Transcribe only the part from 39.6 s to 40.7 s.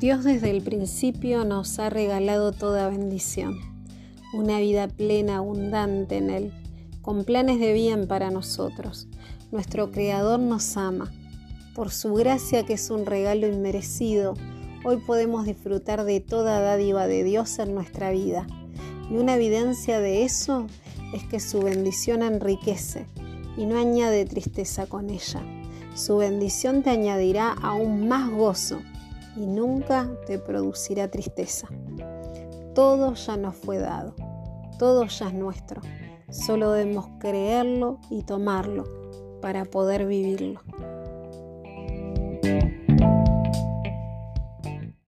poder vivirlo.